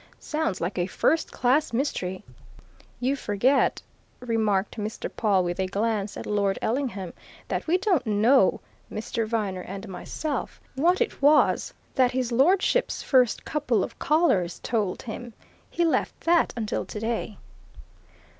[0.17, 2.23] Sounds like a first class mystery!"
[2.99, 3.83] "You forget,"
[4.19, 5.11] remarked Mr.
[5.15, 7.13] Pawle with a glance at Lord Ellingham,
[7.47, 8.61] "that we don't know
[8.91, 9.27] Mr.
[9.27, 15.35] Viner and myself what it was that his lordship's first couple of callers told him.
[15.69, 17.37] He left that until today."